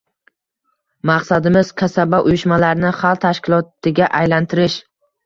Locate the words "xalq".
3.03-3.21